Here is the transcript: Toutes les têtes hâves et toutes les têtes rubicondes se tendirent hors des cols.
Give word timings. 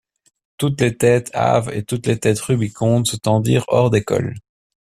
Toutes 0.57 0.81
les 0.81 0.97
têtes 0.97 1.29
hâves 1.35 1.69
et 1.71 1.83
toutes 1.83 2.07
les 2.07 2.19
têtes 2.19 2.39
rubicondes 2.39 3.05
se 3.05 3.17
tendirent 3.17 3.65
hors 3.67 3.91
des 3.91 4.03
cols. 4.03 4.33